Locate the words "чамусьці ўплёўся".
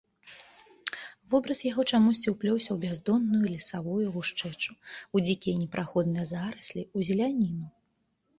1.97-2.67